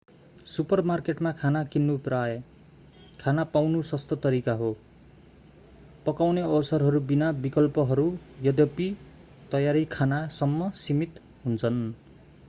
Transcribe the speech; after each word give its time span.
सुपरमार्केटमा 0.45 1.31
खाना 1.31 1.63
किन्नु 1.65 1.97
प्राय 1.97 2.31
खाना 3.19 3.43
पाउनु 3.51 3.81
सस्तो 3.89 4.15
तरिका 4.23 4.53
हो 4.53 4.69
पकाउने 6.05 6.41
अवसरहरू 6.41 7.01
बिना 7.07 7.29
विकल्पहरू 7.43 8.07
यद्यपि 8.41 8.89
तयारी 9.51 9.85
खानासम्म 9.91 10.69
सीमित 10.79 11.21
हुन्छन् 11.45 11.81